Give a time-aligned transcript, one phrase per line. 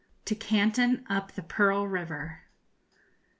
[0.25, 2.45] TO CANTON UP THE PEARL RIVER.